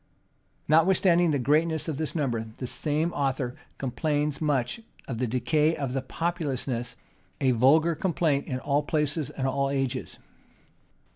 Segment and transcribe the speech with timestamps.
[0.67, 5.93] Notwithstanding the greatness of this number, the same author complains much of the decay of
[6.07, 6.95] populousness;
[7.39, 10.17] a vulgar complaint in all places and all ages.